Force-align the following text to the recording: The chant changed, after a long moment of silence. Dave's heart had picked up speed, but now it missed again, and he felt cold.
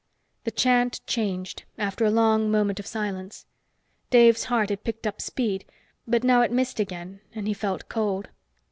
The 0.45 0.49
chant 0.49 0.99
changed, 1.05 1.65
after 1.77 2.05
a 2.05 2.09
long 2.09 2.49
moment 2.49 2.79
of 2.79 2.87
silence. 2.87 3.45
Dave's 4.09 4.45
heart 4.45 4.69
had 4.71 4.83
picked 4.83 5.05
up 5.05 5.21
speed, 5.21 5.63
but 6.07 6.23
now 6.23 6.41
it 6.41 6.51
missed 6.51 6.79
again, 6.79 7.21
and 7.35 7.47
he 7.47 7.53
felt 7.53 7.87
cold. 7.87 8.29